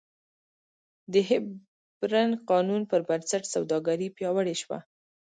[1.13, 4.79] د هیپبرن قانون پربنسټ سوداګري پیاوړې شوه.